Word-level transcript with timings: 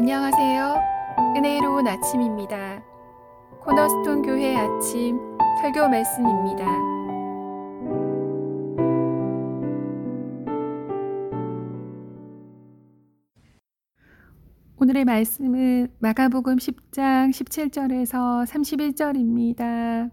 안녕하세요. 0.00 0.76
은혜로운 1.36 1.88
아침입니다. 1.88 2.80
코너스톤 3.60 4.22
교회 4.22 4.54
아침 4.54 5.18
설교 5.60 5.88
말씀입니다. 5.88 6.64
오늘의 14.76 15.04
말씀은 15.04 15.88
마가복음 15.98 16.58
10장 16.58 17.30
17절에서 17.30 18.46
31절입니다. 18.46 20.12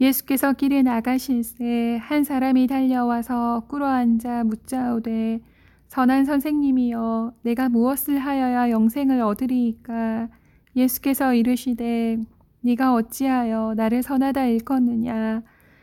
예수께서 0.00 0.52
길에 0.52 0.82
나가실새 0.82 1.98
한 2.00 2.22
사람이 2.22 2.68
달려와서 2.68 3.64
꿇어 3.66 3.86
앉아 3.86 4.44
묻자오되 4.44 5.40
선한 5.88 6.24
선생님이여 6.24 7.34
내가 7.42 7.68
무엇을 7.68 8.18
하여야 8.18 8.70
영생을 8.70 9.20
얻으리이까? 9.20 10.28
예수께서 10.74 11.32
이르시되 11.34 12.18
네가 12.60 12.92
어찌하여 12.94 13.74
나를 13.76 14.02
선하다 14.02 14.46
일컫느냐? 14.46 15.42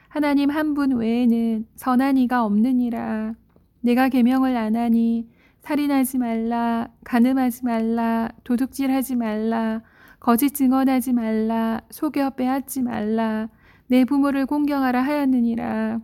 하나님 0.10 0.50
한 0.52 0.74
분 0.76 0.92
외에는 0.98 1.66
선한 1.76 2.18
이가 2.18 2.44
없느니라. 2.46 3.34
내가 3.82 4.10
계명을 4.10 4.56
안 4.56 4.76
하니 4.76 5.28
살인하지 5.62 6.18
말라 6.20 6.90
간음하지 7.06 7.66
말라 7.66 8.30
도둑질하지 8.44 9.16
말라 9.16 9.82
거짓 10.20 10.54
증언하지 10.54 11.14
말라 11.14 11.82
속여 11.90 12.32
빼앗지 12.32 12.82
말라 12.82 13.50
내 13.88 14.06
부모를 14.06 14.46
공경하라 14.46 15.02
하였느니라. 15.02 16.00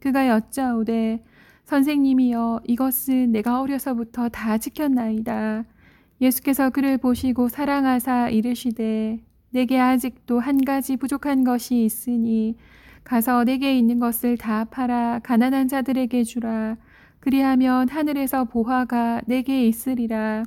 그가 0.00 0.28
여짜오되 0.28 1.24
선생님이여 1.74 2.60
이것은 2.68 3.32
내가 3.32 3.60
어려서부터 3.60 4.28
다 4.28 4.58
지켰나이다. 4.58 5.64
예수께서 6.20 6.70
그를 6.70 6.98
보시고 6.98 7.48
사랑하사 7.48 8.28
이르시되 8.28 9.18
내게 9.50 9.80
아직도 9.80 10.38
한 10.38 10.64
가지 10.64 10.96
부족한 10.96 11.42
것이 11.42 11.84
있으니 11.84 12.56
가서 13.02 13.42
내게 13.42 13.76
있는 13.76 13.98
것을 13.98 14.36
다 14.36 14.66
팔아 14.66 15.18
가난한 15.24 15.66
자들에게 15.66 16.22
주라. 16.22 16.76
그리하면 17.18 17.88
하늘에서 17.88 18.44
보화가 18.44 19.22
내게 19.26 19.66
있으리라. 19.66 20.44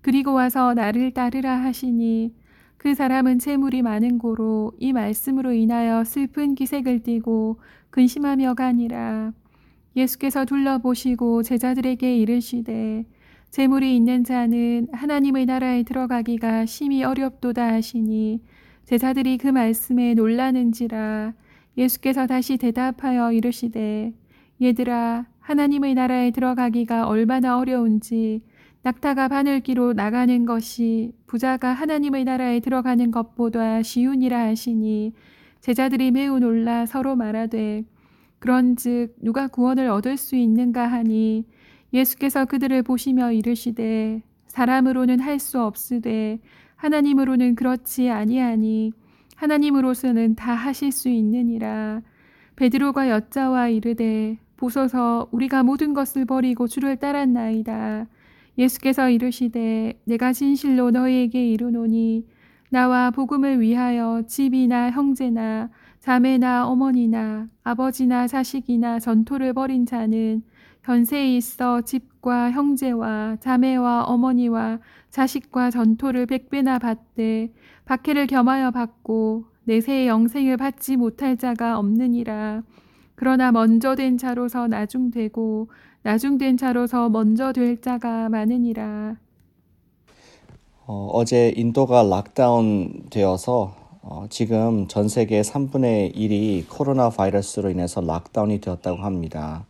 그리고 0.00 0.32
와서 0.32 0.72
나를 0.72 1.12
따르라 1.12 1.54
하시니 1.54 2.34
그 2.78 2.94
사람은 2.94 3.40
재물이 3.40 3.82
많은 3.82 4.16
고로 4.16 4.72
이 4.78 4.94
말씀으로 4.94 5.52
인하여 5.52 6.02
슬픈 6.04 6.54
기색을 6.54 7.02
띠고 7.02 7.60
근심하며 7.90 8.54
가니라. 8.54 9.34
예수께서 9.96 10.44
둘러보시고 10.44 11.42
제자들에게 11.42 12.16
이르시되 12.16 13.04
재물이 13.50 13.94
있는 13.94 14.24
자는 14.24 14.88
하나님의 14.92 15.46
나라에 15.46 15.82
들어가기가 15.82 16.64
심히 16.64 17.04
어렵도다 17.04 17.74
하시니 17.74 18.40
제자들이 18.84 19.36
그 19.38 19.48
말씀에 19.48 20.14
놀라는지라 20.14 21.34
예수께서 21.76 22.26
다시 22.26 22.56
대답하여 22.56 23.32
이르시되 23.32 24.12
얘들아 24.60 25.26
하나님의 25.40 25.94
나라에 25.94 26.30
들어가기가 26.30 27.06
얼마나 27.08 27.58
어려운지 27.58 28.42
낙타가 28.84 29.28
바늘기로 29.28 29.92
나가는 29.92 30.44
것이 30.44 31.12
부자가 31.26 31.72
하나님의 31.72 32.24
나라에 32.24 32.60
들어가는 32.60 33.10
것보다 33.10 33.82
쉬우니라 33.82 34.46
하시니 34.46 35.12
제자들이 35.60 36.10
매우 36.10 36.38
놀라 36.40 36.86
서로 36.86 37.14
말하되 37.16 37.84
그런즉 38.42 39.14
누가 39.20 39.46
구원을 39.46 39.88
얻을 39.88 40.16
수 40.16 40.34
있는가 40.34 40.88
하니 40.88 41.44
예수께서 41.92 42.44
그들을 42.44 42.82
보시며 42.82 43.30
이르시되 43.30 44.20
사람으로는 44.48 45.20
할 45.20 45.38
수 45.38 45.62
없으되 45.62 46.40
하나님으로는 46.74 47.54
그렇지 47.54 48.10
아니하니 48.10 48.94
하나님으로서는 49.36 50.34
다 50.34 50.54
하실 50.54 50.90
수 50.90 51.08
있느니라. 51.08 52.02
베드로가 52.56 53.10
여자와 53.10 53.68
이르되 53.68 54.38
보소서 54.56 55.28
우리가 55.30 55.62
모든 55.62 55.94
것을 55.94 56.24
버리고 56.24 56.66
주를 56.66 56.96
따랐나이다. 56.96 58.08
예수께서 58.58 59.08
이르시되 59.08 60.00
내가 60.04 60.32
진실로 60.32 60.90
너희에게 60.90 61.48
이르노니 61.48 62.26
나와 62.70 63.12
복음을 63.12 63.60
위하여 63.60 64.24
집이나 64.26 64.90
형제나 64.90 65.70
자매나 66.02 66.66
어머니나 66.66 67.46
아버지나 67.62 68.26
자식이나 68.26 68.98
전토를 68.98 69.52
벌인 69.52 69.86
자는 69.86 70.42
현세에 70.82 71.36
있어 71.36 71.82
집과 71.82 72.50
형제와 72.50 73.36
자매와 73.38 74.06
어머니와 74.06 74.80
자식과 75.10 75.70
전토를 75.70 76.26
백배나 76.26 76.80
받되 76.80 77.52
박해를 77.84 78.26
겸하여 78.26 78.72
받고 78.72 79.44
내세의 79.62 80.08
영생을 80.08 80.56
받지 80.56 80.96
못할 80.96 81.36
자가 81.36 81.78
없느니라. 81.78 82.64
그러나 83.14 83.52
먼저 83.52 83.94
된 83.94 84.18
자로서 84.18 84.66
나중되고 84.66 85.70
나중된 86.02 86.56
자로서 86.56 87.10
먼저 87.10 87.52
될 87.52 87.80
자가 87.80 88.28
많으니라. 88.28 89.14
어, 90.84 91.10
어제 91.12 91.52
인도가 91.54 92.02
lockdown 92.02 93.04
되어서 93.08 93.81
어, 94.04 94.26
지금 94.28 94.88
전 94.88 95.08
세계 95.08 95.42
3분의 95.42 96.16
1이 96.16 96.68
코로나 96.68 97.08
바이러스로 97.08 97.70
인해서 97.70 98.00
lockdown이 98.00 98.60
되었다고 98.60 98.98
합니다. 99.00 99.64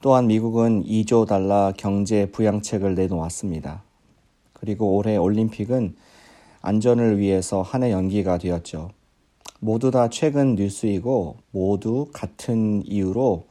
또한 0.00 0.28
미국은 0.28 0.82
2조 0.84 1.26
달러 1.26 1.74
경제 1.76 2.24
부양책을 2.30 2.94
내놓았습니다. 2.94 3.82
그리고 4.54 4.96
올해 4.96 5.18
올림픽은 5.18 5.94
안전을 6.62 7.18
위해서 7.18 7.60
한 7.60 7.82
해 7.82 7.92
연기가 7.92 8.38
되었죠. 8.38 8.92
모두 9.60 9.90
다 9.90 10.08
최근 10.08 10.54
뉴스이고 10.54 11.36
모두 11.50 12.06
같은 12.14 12.82
이유로 12.86 13.44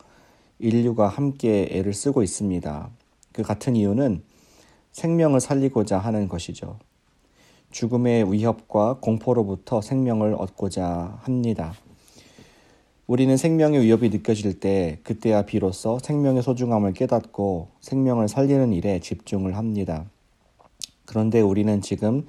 인류가 0.58 1.08
함께 1.08 1.68
애를 1.70 1.94
쓰고 1.94 2.24
있습니다. 2.24 2.90
그 3.32 3.44
같은 3.44 3.76
이유는 3.76 4.24
생명을 4.92 5.40
살리고자 5.40 6.00
하는 6.00 6.28
것이죠. 6.28 6.80
죽음의 7.74 8.32
위협과 8.32 9.00
공포로부터 9.02 9.82
생명을 9.82 10.36
얻고자 10.36 11.18
합니다. 11.24 11.74
우리는 13.08 13.36
생명의 13.36 13.82
위협이 13.82 14.10
느껴질 14.10 14.60
때 14.60 15.00
그때야 15.04 15.42
비로소 15.42 15.98
생명의 16.00 16.44
소중함을 16.44 16.94
깨닫고 16.94 17.70
생명을 17.82 18.30
살리는 18.30 18.72
일에 18.74 19.00
집중을 19.00 19.58
합니다. 19.58 20.06
그런데 21.06 21.42
우리는 21.42 21.82
지금 21.82 22.28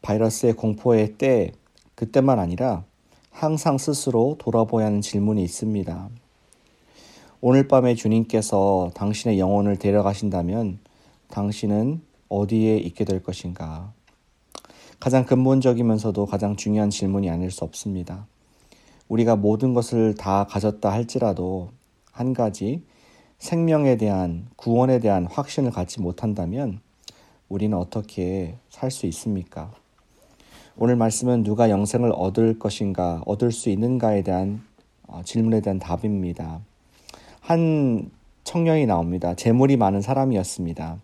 바이러스의 0.00 0.54
공포의 0.54 1.18
때 1.18 1.52
그때만 1.94 2.38
아니라 2.38 2.84
항상 3.30 3.76
스스로 3.76 4.36
돌아보야 4.38 4.86
하는 4.86 5.02
질문이 5.02 5.42
있습니다. 5.42 6.08
오늘 7.42 7.68
밤에 7.68 7.94
주님께서 7.94 8.90
당신의 8.94 9.38
영혼을 9.38 9.76
데려가신다면 9.76 10.78
당신은 11.28 12.00
어디에 12.30 12.78
있게 12.78 13.04
될 13.04 13.22
것인가? 13.22 13.92
가장 15.00 15.24
근본적이면서도 15.24 16.26
가장 16.26 16.56
중요한 16.56 16.90
질문이 16.90 17.30
아닐 17.30 17.50
수 17.50 17.64
없습니다. 17.64 18.26
우리가 19.08 19.34
모든 19.34 19.72
것을 19.72 20.14
다 20.14 20.44
가졌다 20.44 20.92
할지라도 20.92 21.70
한 22.12 22.34
가지 22.34 22.84
생명에 23.38 23.96
대한 23.96 24.46
구원에 24.56 24.98
대한 25.00 25.24
확신을 25.24 25.70
갖지 25.70 26.02
못한다면 26.02 26.80
우리는 27.48 27.76
어떻게 27.76 28.56
살 28.68 28.90
수 28.90 29.06
있습니까? 29.06 29.72
오늘 30.76 30.96
말씀은 30.96 31.44
누가 31.44 31.70
영생을 31.70 32.12
얻을 32.14 32.58
것인가, 32.58 33.22
얻을 33.24 33.52
수 33.52 33.70
있는가에 33.70 34.22
대한 34.22 34.62
어, 35.06 35.22
질문에 35.24 35.62
대한 35.62 35.78
답입니다. 35.78 36.60
한 37.40 38.10
청년이 38.44 38.84
나옵니다. 38.84 39.34
재물이 39.34 39.78
많은 39.78 40.02
사람이었습니다. 40.02 40.98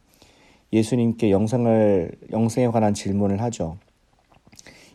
예수님께 0.72 1.30
영생을 1.30 2.12
영생에 2.30 2.68
관한 2.68 2.92
질문을 2.92 3.40
하죠. 3.40 3.78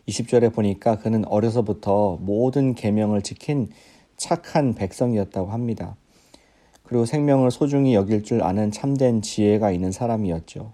20절에 0.08 0.52
보니까 0.52 0.98
그는 0.98 1.24
어려서부터 1.26 2.18
모든 2.20 2.74
계명을 2.74 3.22
지킨 3.22 3.70
착한 4.16 4.74
백성이었다고 4.74 5.50
합니다. 5.50 5.96
그리고 6.82 7.04
생명을 7.06 7.50
소중히 7.50 7.94
여길 7.94 8.22
줄 8.22 8.42
아는 8.42 8.70
참된 8.70 9.22
지혜가 9.22 9.70
있는 9.70 9.92
사람이었죠. 9.92 10.72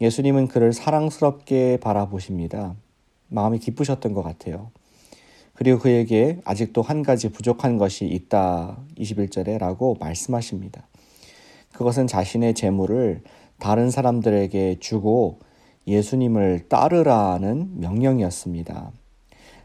예수님은 0.00 0.48
그를 0.48 0.72
사랑스럽게 0.72 1.78
바라보십니다. 1.80 2.76
마음이 3.28 3.58
기쁘셨던 3.58 4.12
것 4.12 4.22
같아요. 4.22 4.70
그리고 5.54 5.80
그에게 5.80 6.38
아직도 6.44 6.82
한 6.82 7.02
가지 7.02 7.30
부족한 7.30 7.78
것이 7.78 8.06
있다. 8.06 8.78
21절에 8.96 9.58
라고 9.58 9.96
말씀하십니다. 9.98 10.86
그것은 11.72 12.06
자신의 12.06 12.54
재물을 12.54 13.22
다른 13.58 13.90
사람들에게 13.90 14.76
주고 14.78 15.40
예수님을 15.88 16.68
따르라는 16.68 17.80
명령이었습니다. 17.80 18.92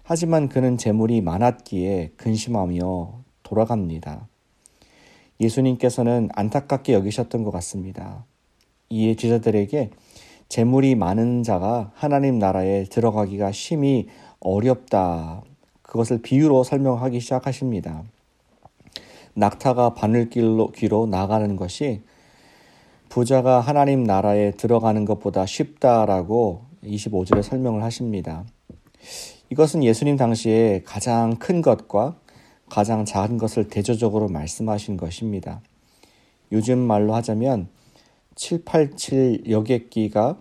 하지만 0.04 0.50
그는 0.50 0.78
재물이 0.78 1.22
많았기에 1.22 2.14
근심하며 2.18 3.24
돌아갑니다. 3.44 4.28
예수님께서는 5.40 6.30
안타깝게 6.34 6.94
여기셨던 6.94 7.44
것 7.44 7.52
같습니다. 7.52 8.26
이에 8.90 9.16
제자들에게 9.16 9.90
재물이 10.48 10.96
많은 10.96 11.44
자가 11.44 11.92
하나님 11.94 12.40
나라에 12.40 12.86
들어가기가 12.86 13.52
심히 13.52 14.08
어렵다. 14.40 15.42
그것을 15.82 16.22
비유로 16.22 16.64
설명하기 16.64 17.20
시작하십니다. 17.20 18.04
낙타가 19.36 19.96
바늘길로 19.96 20.72
귀로 20.72 21.06
나가는 21.06 21.56
것이 21.56 22.02
부자가 23.14 23.60
하나님 23.60 24.04
나라에 24.06 24.54
들어가는 24.54 25.06
것보다 25.06 25.46
쉽다라고 25.46 26.66
25절에 26.84 27.44
설명을 27.44 27.84
하십니다. 27.84 28.44
이것은 29.52 29.84
예수님 29.84 30.18
당시에 30.18 30.82
가장 30.84 31.36
큰 31.36 31.62
것과 31.62 32.16
가장 32.72 33.06
작은 33.06 33.38
것을 33.38 33.68
대조적으로 33.68 34.30
말씀하신 34.30 34.98
것입니다. 34.98 35.62
요즘 36.52 36.80
말로 36.80 37.14
하자면 37.14 37.68
787 38.34 39.44
여객기가 39.48 40.40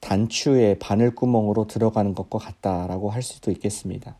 단추의 0.00 0.78
바늘구멍으로 0.78 1.68
들어가는 1.68 2.14
것과 2.14 2.38
같다라고 2.38 3.08
할 3.08 3.22
수도 3.22 3.50
있겠습니다. 3.50 4.18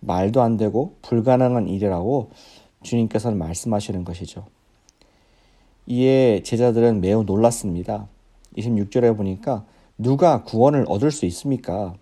말도 0.00 0.40
안 0.40 0.56
되고 0.56 0.96
불가능한 1.02 1.68
일이라고 1.68 2.30
주님께서는 2.82 3.36
말씀하시는 3.36 4.04
것이죠. 4.04 4.46
이에 5.90 6.40
제자들은 6.44 7.00
매우 7.00 7.24
놀랐습니다. 7.24 8.06
26절에 8.56 9.16
보니까 9.16 9.64
누가 9.98 10.44
구원을 10.44 10.84
얻을 10.86 11.10
수 11.10 11.26
있습니까? 11.26 11.94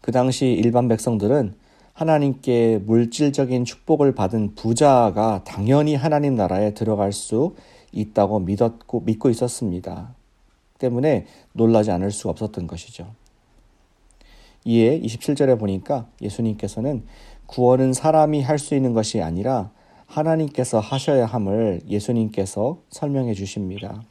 그 0.00 0.10
당시 0.10 0.46
일반 0.46 0.88
백성들은 0.88 1.54
하나님께 1.92 2.78
물질적인 2.86 3.66
축복을 3.66 4.14
받은 4.14 4.54
부자가 4.54 5.44
당연히 5.44 5.94
하나님 5.94 6.34
나라에 6.34 6.72
들어갈 6.72 7.12
수 7.12 7.54
있다고 7.92 8.40
믿었고 8.40 9.00
믿고 9.00 9.28
있었습니다. 9.28 10.14
때문에 10.78 11.26
놀라지 11.52 11.90
않을 11.90 12.10
수 12.10 12.30
없었던 12.30 12.66
것이죠. 12.66 13.06
이에 14.64 14.98
27절에 14.98 15.58
보니까 15.58 16.06
예수님께서는 16.22 17.04
구원은 17.44 17.92
사람이 17.92 18.40
할 18.40 18.58
수 18.58 18.74
있는 18.74 18.94
것이 18.94 19.20
아니라 19.20 19.70
하나님께서 20.06 20.80
하셔야 20.80 21.26
함을 21.26 21.82
예수님께서 21.88 22.78
설명해 22.90 23.34
주십니다. 23.34 24.02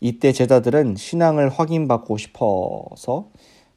이때 0.00 0.32
제자들은 0.32 0.96
신앙을 0.96 1.48
확인받고 1.48 2.18
싶어서 2.18 3.28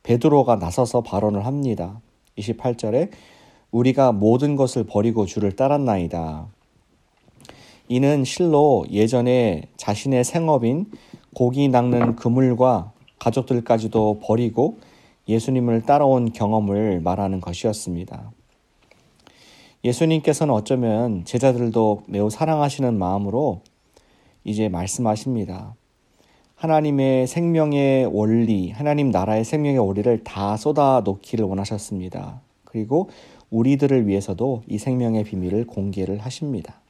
베드로가 0.03 0.55
나서서 0.55 1.01
발언을 1.01 1.45
합니다. 1.45 2.01
28절에 2.37 3.11
우리가 3.71 4.11
모든 4.11 4.55
것을 4.55 4.85
버리고 4.85 5.25
주를 5.25 5.55
따랐나이다. 5.55 6.47
이는 7.87 8.23
실로 8.23 8.85
예전에 8.89 9.63
자신의 9.77 10.23
생업인 10.23 10.91
고기 11.35 11.67
낚는 11.67 12.15
그물과 12.15 12.91
가족들까지도 13.19 14.21
버리고 14.23 14.79
예수님을 15.27 15.83
따라온 15.83 16.33
경험을 16.33 17.01
말하는 17.01 17.41
것이었습니다. 17.41 18.31
예수님께서는 19.85 20.51
어쩌면 20.51 21.25
제자들도 21.25 22.05
매우 22.07 22.31
사랑하시는 22.31 22.97
마음으로 22.97 23.61
이제 24.43 24.67
말씀하십니다. 24.67 25.75
하나님의 26.55 27.27
생명의 27.27 28.07
원리, 28.11 28.71
하나님 28.71 29.11
나라의 29.11 29.45
생명의 29.45 29.77
원리를 29.77 30.23
다 30.23 30.57
쏟아 30.57 31.03
놓기를 31.05 31.45
원하셨습니다. 31.45 32.41
그리고 32.63 33.11
우리들을 33.51 34.07
위해서도 34.07 34.63
이 34.67 34.79
생명의 34.79 35.23
비밀을 35.23 35.67
공개를 35.67 36.17
하십니다. 36.17 36.81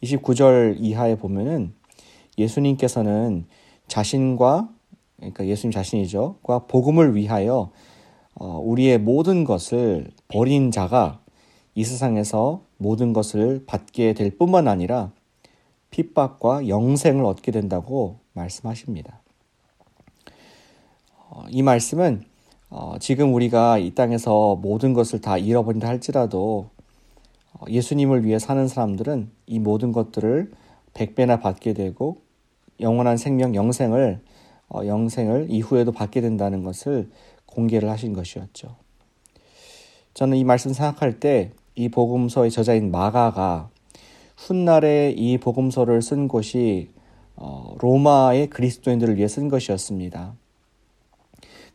29절 0.00 0.76
이하에 0.78 1.16
보면은 1.16 1.72
예수님께서는 2.38 3.46
자신과 3.88 4.68
그러니까 5.16 5.46
예수님 5.48 5.72
자신이죠. 5.72 6.36
과 6.44 6.60
복음을 6.60 7.16
위하여 7.16 7.72
어, 8.36 8.60
우리의 8.64 8.98
모든 8.98 9.42
것을 9.42 10.12
버린 10.28 10.70
자가 10.70 11.18
이 11.78 11.84
세상에서 11.84 12.64
모든 12.76 13.12
것을 13.12 13.62
받게 13.64 14.12
될 14.14 14.36
뿐만 14.36 14.66
아니라 14.66 15.12
핍박과 15.92 16.66
영생을 16.66 17.24
얻게 17.24 17.52
된다고 17.52 18.18
말씀하십니다. 18.32 19.20
어, 21.30 21.44
이 21.50 21.62
말씀은 21.62 22.24
어, 22.68 22.96
지금 22.98 23.32
우리가 23.32 23.78
이 23.78 23.94
땅에서 23.94 24.56
모든 24.56 24.92
것을 24.92 25.20
다 25.20 25.38
잃어버린다 25.38 25.86
할지라도 25.86 26.68
예수님을 27.68 28.24
위해 28.24 28.40
사는 28.40 28.66
사람들은 28.66 29.30
이 29.46 29.60
모든 29.60 29.92
것들을 29.92 30.50
백배나 30.94 31.38
받게 31.38 31.74
되고 31.74 32.22
영원한 32.80 33.16
생명, 33.16 33.54
영생을 33.54 34.20
어, 34.68 34.84
영생을 34.84 35.46
이후에도 35.48 35.92
받게 35.92 36.22
된다는 36.22 36.64
것을 36.64 37.08
공개를 37.46 37.88
하신 37.88 38.14
것이었죠. 38.14 38.74
저는 40.14 40.36
이 40.36 40.42
말씀 40.42 40.72
생각할 40.72 41.20
때 41.20 41.52
이 41.78 41.88
복음서의 41.88 42.50
저자인 42.50 42.90
마가가 42.90 43.70
훗날에 44.36 45.14
이 45.16 45.38
복음서를 45.38 46.02
쓴 46.02 46.26
곳이 46.26 46.88
어, 47.36 47.76
로마의 47.78 48.50
그리스도인들을 48.50 49.16
위해 49.16 49.28
쓴 49.28 49.48
것이었습니다. 49.48 50.34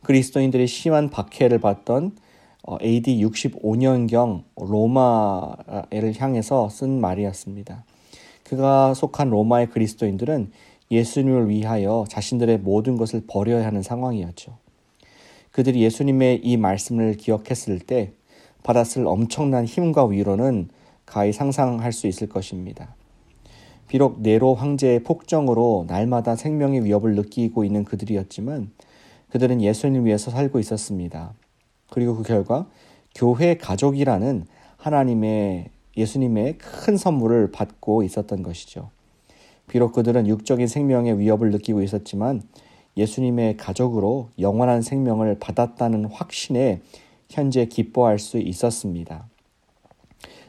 그리스도인들이 0.02 0.66
심한 0.66 1.08
박해를 1.08 1.58
받던 1.58 2.18
어, 2.66 2.76
AD 2.82 3.24
65년경 3.24 4.42
로마를 4.56 6.12
향해서 6.18 6.68
쓴 6.68 7.00
말이었습니다. 7.00 7.84
그가 8.42 8.92
속한 8.92 9.30
로마의 9.30 9.70
그리스도인들은 9.70 10.52
예수님을 10.90 11.48
위하여 11.48 12.04
자신들의 12.10 12.58
모든 12.58 12.98
것을 12.98 13.22
버려야 13.26 13.64
하는 13.64 13.80
상황이었죠. 13.80 14.58
그들이 15.50 15.80
예수님의 15.80 16.40
이 16.42 16.58
말씀을 16.58 17.16
기억했을 17.16 17.78
때 17.78 18.12
받았을 18.64 19.06
엄청난 19.06 19.64
힘과 19.64 20.06
위로는 20.06 20.68
가히 21.06 21.32
상상할 21.32 21.92
수 21.92 22.08
있을 22.08 22.28
것입니다. 22.28 22.96
비록 23.86 24.20
네로 24.20 24.54
황제의 24.54 25.04
폭정으로 25.04 25.84
날마다 25.86 26.34
생명의 26.34 26.84
위협을 26.84 27.14
느끼고 27.14 27.64
있는 27.64 27.84
그들이었지만 27.84 28.72
그들은 29.30 29.60
예수님을 29.62 30.06
위해서 30.06 30.30
살고 30.30 30.58
있었습니다. 30.58 31.34
그리고 31.90 32.16
그 32.16 32.22
결과 32.22 32.66
교회 33.14 33.56
가족이라는 33.56 34.46
하나님의 34.78 35.70
예수님의 35.96 36.58
큰 36.58 36.96
선물을 36.96 37.52
받고 37.52 38.02
있었던 38.02 38.42
것이죠. 38.42 38.90
비록 39.68 39.92
그들은 39.92 40.26
육적인 40.26 40.66
생명의 40.66 41.18
위협을 41.18 41.50
느끼고 41.50 41.82
있었지만 41.82 42.42
예수님의 42.96 43.56
가족으로 43.56 44.30
영원한 44.38 44.82
생명을 44.82 45.38
받았다는 45.38 46.06
확신에 46.06 46.80
현재 47.28 47.66
기뻐할 47.66 48.18
수 48.18 48.38
있었습니다. 48.38 49.28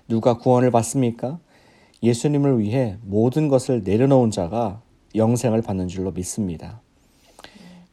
누가 0.08 0.38
구원을 0.38 0.72
받습니까? 0.72 1.40
예수님을 2.04 2.60
위해 2.60 2.98
모든 3.02 3.48
것을 3.48 3.84
내려놓은 3.84 4.32
자가 4.32 4.82
영생을 5.16 5.62
받는 5.62 5.88
줄로 5.88 6.12
믿습니다. 6.12 6.82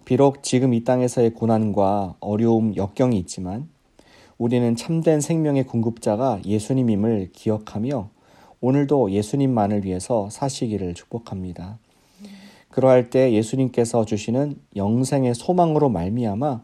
비록 0.05 0.43
지금 0.43 0.75
이 0.75 0.85
땅에서의 0.85 1.31
고난과 1.35 2.17
어려움, 2.21 2.77
역경이 2.77 3.17
있지만 3.21 3.69
우리는 4.37 4.75
참된 4.77 5.21
생명의 5.21 5.65
공급자가 5.65 6.41
예수님임을 6.45 7.31
기억하며 7.33 8.11
오늘도 8.61 9.13
예수님만을 9.13 9.85
위해서 9.85 10.29
사시기를 10.31 10.95
축복합니다. 10.95 11.79
그러할 12.71 13.11
때 13.11 13.33
예수님께서 13.33 14.05
주시는 14.05 14.57
영생의 14.77 15.35
소망으로 15.35 15.89
말미암아 15.91 16.63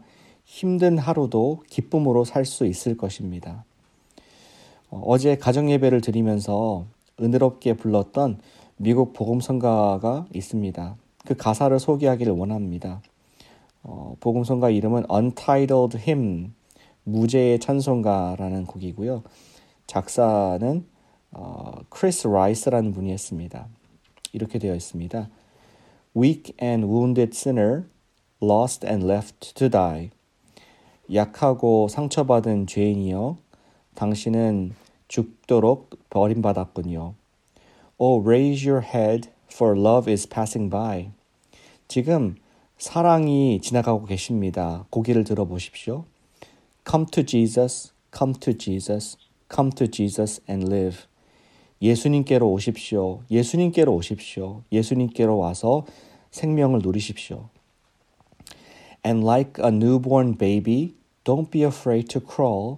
힘든 0.49 0.97
하루도 0.97 1.63
기쁨으로 1.69 2.25
살 2.25 2.43
수 2.43 2.65
있을 2.65 2.97
것입니다. 2.97 3.63
어, 4.89 4.99
어제 5.05 5.37
가정 5.37 5.69
예배를 5.69 6.01
드리면서 6.01 6.85
은혜롭게 7.21 7.75
불렀던 7.75 8.39
미국 8.77 9.13
복음성가가 9.13 10.25
있습니다. 10.33 10.95
그 11.25 11.35
가사를 11.35 11.77
소개하기를 11.79 12.33
원합니다. 12.33 12.99
어, 13.83 14.15
복음성가 14.19 14.71
이름은 14.71 15.05
Untitled 15.11 15.99
Hymn, 15.99 16.53
무제의 17.03 17.59
찬송가라는 17.59 18.65
곡이고요. 18.65 19.21
작사는 19.85 20.83
어, 21.31 21.73
크리스 21.89 22.27
라이스라는 22.27 22.91
분이 22.91 23.11
했습니다. 23.11 23.67
이렇게 24.33 24.57
되어 24.57 24.73
있습니다. 24.73 25.29
Weak 26.17 26.55
and 26.59 26.87
wounded 26.87 27.37
sinner, 27.37 27.83
lost 28.41 28.85
and 28.87 29.05
left 29.05 29.53
to 29.53 29.69
die. 29.69 30.09
약하고 31.13 31.87
상처받은 31.87 32.67
죄인이여, 32.67 33.37
당신은 33.95 34.73
죽도록 35.07 35.89
버림받았군요. 36.09 37.13
Oh, 37.97 38.23
raise 38.25 38.67
your 38.67 38.85
head, 38.85 39.29
for 39.51 39.77
love 39.77 40.11
is 40.11 40.27
passing 40.27 40.69
by. 40.69 41.11
지금 41.87 42.35
사랑이 42.77 43.59
지나가고 43.61 44.05
계십니다. 44.05 44.85
고개를 44.89 45.23
들어보십시오. 45.23 46.05
Come 46.89 47.07
to 47.07 47.25
Jesus, 47.25 47.91
come 48.15 48.33
to 48.39 48.57
Jesus, 48.57 49.17
come 49.51 49.71
to 49.71 49.87
Jesus 49.89 50.41
and 50.49 50.73
live. 50.73 50.99
예수님께로 51.81 52.49
오십시오. 52.49 53.21
예수님께로 53.31 53.93
오십시오. 53.93 54.61
예수님께로 54.71 55.37
와서 55.37 55.85
생명을 56.31 56.79
누리십시오. 56.83 57.49
And 59.05 59.25
like 59.25 59.63
a 59.63 59.71
newborn 59.71 60.37
baby, 60.37 60.93
don't 61.29 61.51
be 61.51 61.63
afraid 61.63 62.07
to 62.07 62.19
crawl. 62.19 62.77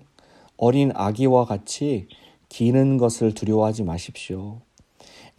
어린 0.57 0.91
아기와 0.93 1.45
같이 1.45 2.07
기는 2.49 2.97
것을 2.97 3.33
두려워하지 3.33 3.83
마십시오. 3.83 4.59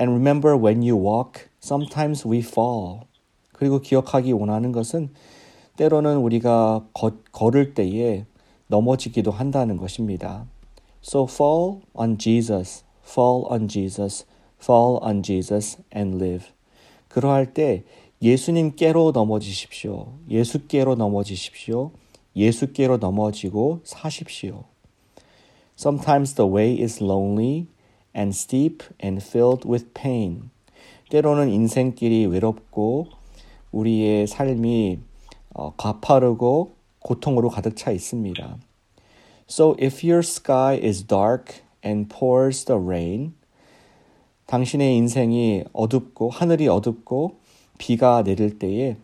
And 0.00 0.14
remember 0.14 0.56
when 0.56 0.82
you 0.82 0.96
walk, 0.96 1.44
sometimes 1.62 2.26
we 2.26 2.38
fall. 2.38 3.00
그리고 3.52 3.80
기억하기 3.80 4.32
원하는 4.32 4.72
것은 4.72 5.10
때로는 5.76 6.16
우리가 6.16 6.86
거, 6.94 7.12
걸을 7.32 7.74
때에 7.74 8.24
넘어지기도 8.68 9.30
한다는 9.30 9.76
것입니다. 9.76 10.46
So 11.04 11.24
fall 11.24 11.82
on 11.92 12.16
Jesus, 12.16 12.82
fall 13.04 13.44
on 13.50 13.68
Jesus, 13.68 14.24
fall 14.58 14.98
on 15.02 15.22
Jesus 15.22 15.76
and 15.94 16.16
live. 16.16 16.46
그러할 17.08 17.52
때 17.52 17.84
예수님께로 18.22 19.12
넘어지십시오. 19.12 20.14
예수께로 20.30 20.94
넘어지십시오. 20.94 21.90
예수께로 22.36 22.98
넘어지고 22.98 23.80
사십시오. 23.84 24.64
Sometimes 25.78 26.34
the 26.34 26.50
way 26.50 26.80
is 26.80 27.02
lonely 27.02 27.66
and 28.16 28.34
steep 28.34 28.84
and 29.02 29.24
filled 29.24 29.68
with 29.68 29.92
pain. 29.94 30.50
때로는 31.10 31.50
인생길이 31.50 32.26
외롭고 32.26 33.08
우리의 33.70 34.26
삶이 34.26 34.98
어, 35.54 35.74
가파르고 35.76 36.74
고통으로 37.00 37.50
가득 37.50 37.76
차 37.76 37.90
있습니다. 37.90 38.58
So 39.48 39.74
if 39.80 40.06
your 40.06 40.20
sky 40.20 40.78
is 40.82 41.06
dark 41.06 41.62
and 41.84 42.08
pours 42.08 42.64
the 42.64 42.80
rain, 42.80 43.34
당신의 44.46 44.96
인생이 44.96 45.64
어둡고 45.72 46.30
하늘이 46.30 46.68
어둡고 46.68 47.36
비가 47.78 48.22
내릴 48.22 48.58
때에 48.58 48.96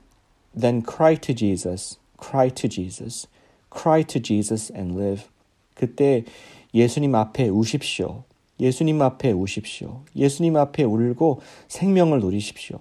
then 0.58 0.82
cry 0.82 1.16
to 1.16 1.34
Jesus, 1.34 1.98
cry 2.18 2.50
to 2.50 2.68
Jesus, 2.68 3.26
cry 3.70 4.02
to 4.04 4.20
Jesus 4.20 4.72
and 4.74 5.00
live. 5.00 5.24
그때 5.74 6.24
예수님 6.74 7.14
앞에 7.14 7.48
우십시오. 7.48 8.24
예수님 8.60 9.00
앞에 9.00 9.32
우십시오. 9.32 10.02
예수님 10.16 10.56
앞에 10.56 10.82
울고 10.82 11.40
생명을 11.68 12.20
누리십시오. 12.20 12.80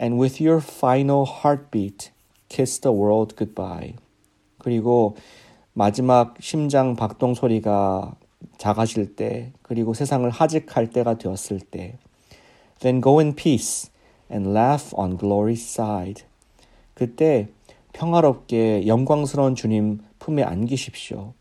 And 0.00 0.20
with 0.20 0.42
your 0.42 0.62
final 0.62 1.24
heartbeat, 1.24 2.10
kiss 2.48 2.80
the 2.80 2.94
world 2.94 3.36
goodbye. 3.36 3.94
그리고 4.58 5.16
마지막 5.72 6.34
심장 6.40 6.96
박동 6.96 7.34
소리가 7.34 8.16
작아질 8.58 9.14
때, 9.14 9.52
그리고 9.62 9.94
세상을 9.94 10.28
하직할 10.28 10.90
때가 10.90 11.18
되었을 11.18 11.60
때, 11.60 11.98
then 12.80 13.00
go 13.00 13.18
in 13.18 13.34
peace 13.34 13.90
and 14.30 14.50
laugh 14.50 14.92
on 14.96 15.16
glory's 15.16 15.62
side. 15.62 16.24
그때 16.94 17.48
평화롭게 17.96 18.86
영광스러운 18.86 19.54
주님 19.54 20.00
품에 20.18 20.42
안기십시오. 20.42 21.32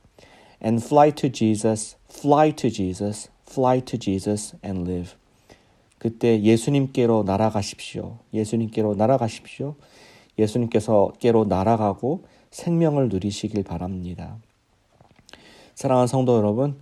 And 0.64 0.84
fly 0.84 1.12
to 1.12 1.30
Jesus, 1.30 1.98
fly 2.10 2.54
to 2.54 2.70
Jesus, 2.70 3.30
fly 3.46 3.82
to 3.82 4.00
Jesus 4.00 4.56
and 4.64 4.90
live. 4.90 5.16
그때 5.98 6.42
예수님께로 6.42 7.24
날아가십시오. 7.24 8.20
예수님께로 8.34 8.96
날아가십시오. 8.96 9.76
예수님께서께로 10.40 11.44
날아가고 11.44 12.24
생명을 12.52 13.10
누리시길 13.10 13.64
바랍니다. 13.64 14.38
사랑하는 15.74 16.08
성도 16.08 16.38
여러분, 16.38 16.78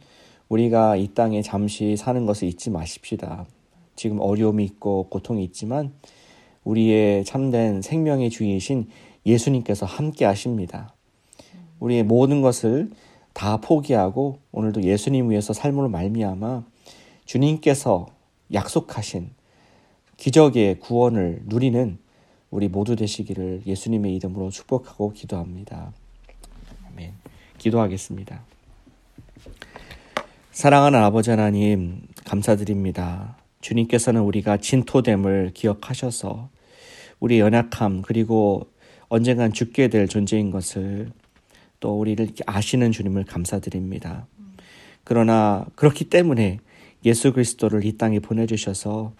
우리가 0.49 0.97
이 0.97 1.07
땅에 1.15 1.41
잠시 1.41 1.97
사는 1.97 2.27
것을 2.27 2.47
잊지 2.47 2.69
마십시다. 2.69 3.47
지금 3.95 4.19
어려움이 4.19 4.63
있고 4.65 5.07
고통이 5.09 5.43
있지만 5.45 5.93
우리의 6.63 7.25
참된 7.25 7.81
생명의 7.81 8.29
주이신 8.29 8.87
예수님께서 9.25 9.85
함께 9.85 10.25
하십니다. 10.25 10.93
우리의 11.79 12.03
모든 12.03 12.41
것을 12.41 12.91
다 13.33 13.57
포기하고 13.57 14.39
오늘도 14.51 14.83
예수님 14.83 15.29
위해서 15.31 15.53
삶으로 15.53 15.89
말미암아 15.89 16.63
주님께서 17.25 18.07
약속하신 18.53 19.31
기적의 20.17 20.79
구원을 20.79 21.43
누리는 21.45 21.97
우리 22.51 22.67
모두 22.67 22.95
되시기를 22.95 23.63
예수님의 23.65 24.15
이름으로 24.15 24.51
축복하고 24.51 25.11
기도합니다. 25.13 25.91
아멘. 26.87 27.13
기도하겠습니다. 27.57 28.43
사랑하는 30.51 30.99
아버지 30.99 31.31
하나님, 31.31 32.01
감사드립니다. 32.25 33.37
주님께서는 33.61 34.21
우리가 34.21 34.57
진토됨을 34.57 35.51
기억하셔서 35.55 36.49
우리 37.19 37.39
연약함 37.39 38.03
그리고 38.03 38.67
언젠간 39.13 39.53
죽게 39.53 39.89
될 39.89 40.07
존재인 40.07 40.49
것을 40.49 41.11
또 41.79 41.99
우리를 41.99 42.29
아시는 42.47 42.91
주님을 42.91 43.25
감사드립니다. 43.25 44.25
그러나 45.03 45.67
그렇기 45.75 46.05
때문에 46.05 46.57
예수 47.05 47.31
그리스도를 47.31 47.85
이 47.85 47.95
땅에 47.95 48.17
보내주셔서 48.17 49.13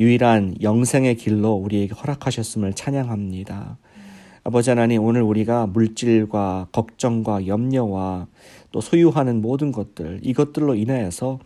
유일한 0.00 0.56
영생의 0.60 1.14
길로 1.14 1.52
우리에게 1.52 1.94
허락하셨음을 1.94 2.72
찬양합니다. 2.72 3.78
아버지 4.42 4.70
하나님, 4.70 5.04
오늘 5.04 5.22
우리가 5.22 5.68
물질과 5.68 6.70
걱정과 6.72 7.46
염려와 7.46 8.26
또 8.72 8.80
소유하는 8.80 9.42
모든 9.42 9.70
것들, 9.70 10.22
이것들로 10.24 10.74
인하여서 10.74 11.38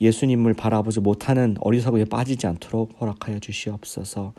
예수님을 0.00 0.54
바라보지 0.54 1.00
못하는 1.00 1.56
어리석음에 1.60 2.04
빠지지 2.06 2.46
않도록 2.46 3.00
허락하여 3.00 3.38
주시옵소서. 3.38 4.34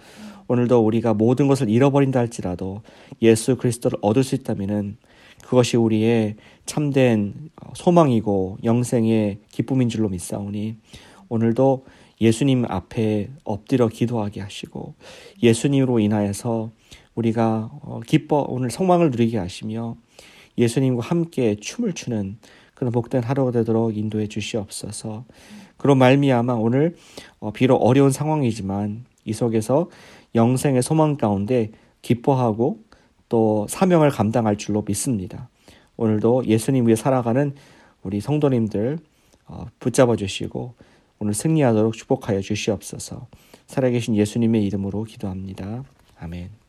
오늘도 0.47 0.85
우리가 0.85 1.13
모든 1.13 1.47
것을 1.47 1.69
잃어버린다 1.69 2.19
할지라도 2.19 2.81
예수 3.21 3.57
그리스도를 3.57 3.97
얻을 4.01 4.23
수 4.23 4.35
있다면은 4.35 4.97
그것이 5.43 5.77
우리의 5.77 6.35
참된 6.65 7.49
소망이고 7.75 8.57
영생의 8.63 9.39
기쁨인 9.51 9.89
줄로 9.89 10.09
믿사오니 10.09 10.75
오늘도 11.29 11.85
예수님 12.19 12.65
앞에 12.67 13.29
엎드려 13.43 13.87
기도하게 13.87 14.41
하시고 14.41 14.95
예수님으로 15.43 15.99
인하여서 15.99 16.71
우리가 17.15 17.69
어, 17.81 17.99
기뻐 18.05 18.45
오늘 18.47 18.71
성망을 18.71 19.11
누리게 19.11 19.37
하시며 19.37 19.95
예수님과 20.57 21.03
함께 21.05 21.55
춤을 21.55 21.93
추는 21.93 22.37
그런 22.77 22.91
복된 22.91 23.23
하루가 23.23 23.49
되도록 23.49 23.97
인도해 23.97 24.27
주시옵소서. 24.27 25.25
그런 25.77 25.97
말미암아 25.97 26.53
오늘 26.53 26.95
어, 27.39 27.51
비록 27.51 27.77
어려운 27.77 28.11
상황이지만 28.11 29.03
이 29.25 29.33
속에서 29.33 29.89
영생의 30.35 30.83
소망 30.83 31.17
가운데 31.17 31.71
기뻐하고 32.03 32.83
또 33.29 33.65
사명을 33.67 34.11
감당할 34.11 34.57
줄로 34.57 34.83
믿습니다. 34.87 35.49
오늘도 35.95 36.45
예수님 36.45 36.85
위해 36.85 36.95
살아가는 36.95 37.55
우리 38.03 38.21
성도님들 38.21 38.99
어, 39.47 39.65
붙잡아 39.79 40.15
주시고 40.15 40.75
오늘 41.17 41.33
승리하도록 41.33 41.93
축복하여 41.93 42.41
주시옵소서. 42.41 43.25
살아계신 43.65 44.15
예수님의 44.15 44.63
이름으로 44.65 45.03
기도합니다. 45.05 45.83
아멘. 46.19 46.66